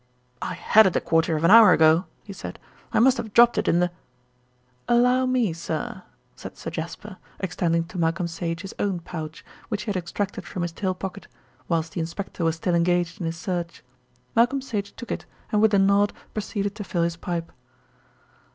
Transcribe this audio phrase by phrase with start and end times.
[0.41, 2.57] "I had it a quarter of an hour ago," he said.
[2.91, 3.91] "I must have dropped it in the"
[4.97, 6.01] "Allow me, sir,"
[6.35, 10.63] said Sir Jasper, extending to Malcolm Sage his own pouch, which he had extracted from
[10.63, 11.27] his tail pocket,
[11.67, 13.83] whilst the inspector was still engaged in his search.
[14.35, 17.51] Malcolm Sage took it and with a nod proceeded to fill his pipe.